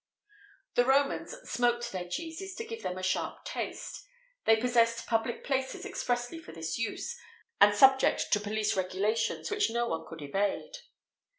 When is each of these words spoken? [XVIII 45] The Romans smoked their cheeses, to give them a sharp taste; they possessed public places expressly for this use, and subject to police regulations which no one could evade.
[XVIII 0.73 0.85
45] 0.85 1.05
The 1.05 1.13
Romans 1.13 1.31
smoked 1.51 1.91
their 1.91 2.09
cheeses, 2.09 2.55
to 2.55 2.65
give 2.65 2.81
them 2.81 2.97
a 2.97 3.03
sharp 3.03 3.45
taste; 3.45 4.03
they 4.45 4.55
possessed 4.55 5.05
public 5.05 5.43
places 5.43 5.85
expressly 5.85 6.39
for 6.39 6.51
this 6.51 6.75
use, 6.79 7.15
and 7.59 7.75
subject 7.75 8.33
to 8.33 8.39
police 8.39 8.75
regulations 8.75 9.51
which 9.51 9.69
no 9.69 9.85
one 9.87 10.03
could 10.09 10.23
evade. 10.23 10.77